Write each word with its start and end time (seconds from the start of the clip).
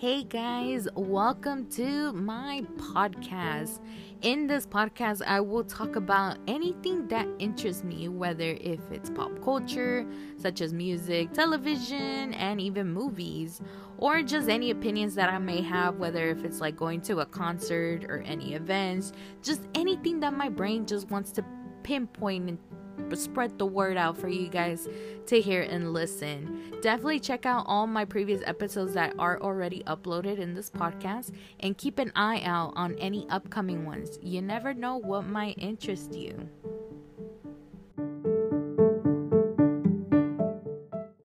Hey 0.00 0.22
guys, 0.22 0.88
welcome 0.94 1.68
to 1.72 2.14
my 2.14 2.64
podcast. 2.78 3.80
In 4.22 4.46
this 4.46 4.64
podcast, 4.64 5.20
I 5.26 5.40
will 5.40 5.62
talk 5.62 5.94
about 5.94 6.38
anything 6.48 7.06
that 7.08 7.28
interests 7.38 7.84
me, 7.84 8.08
whether 8.08 8.56
if 8.62 8.80
it's 8.90 9.10
pop 9.10 9.30
culture, 9.44 10.06
such 10.38 10.62
as 10.62 10.72
music, 10.72 11.34
television, 11.34 12.32
and 12.32 12.62
even 12.62 12.90
movies, 12.90 13.60
or 13.98 14.22
just 14.22 14.48
any 14.48 14.70
opinions 14.70 15.14
that 15.16 15.28
I 15.28 15.36
may 15.36 15.60
have, 15.60 15.96
whether 15.96 16.30
if 16.30 16.44
it's 16.44 16.62
like 16.62 16.78
going 16.78 17.02
to 17.02 17.18
a 17.18 17.26
concert 17.26 18.04
or 18.04 18.22
any 18.22 18.54
events, 18.54 19.12
just 19.42 19.68
anything 19.74 20.18
that 20.20 20.32
my 20.32 20.48
brain 20.48 20.86
just 20.86 21.10
wants 21.10 21.30
to 21.32 21.44
pinpoint 21.82 22.58
spread 23.14 23.58
the 23.58 23.66
word 23.66 23.96
out 23.96 24.16
for 24.16 24.28
you 24.28 24.48
guys 24.48 24.88
to 25.26 25.40
hear 25.40 25.62
and 25.62 25.92
listen. 25.92 26.72
Definitely 26.82 27.20
check 27.20 27.46
out 27.46 27.64
all 27.66 27.86
my 27.86 28.04
previous 28.04 28.42
episodes 28.46 28.94
that 28.94 29.14
are 29.18 29.40
already 29.40 29.82
uploaded 29.86 30.38
in 30.38 30.54
this 30.54 30.70
podcast 30.70 31.32
and 31.60 31.76
keep 31.76 31.98
an 31.98 32.12
eye 32.16 32.40
out 32.44 32.72
on 32.76 32.94
any 32.96 33.26
upcoming 33.28 33.84
ones. 33.84 34.18
You 34.22 34.42
never 34.42 34.74
know 34.74 34.96
what 34.96 35.26
might 35.26 35.58
interest 35.58 36.14
you. 36.14 36.48